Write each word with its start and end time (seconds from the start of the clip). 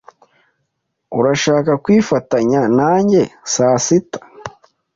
Urashaka 1.19 1.71
kwifatanya 1.83 2.61
nanjye 2.77 3.21
saa 3.53 3.77
sita? 3.85 4.19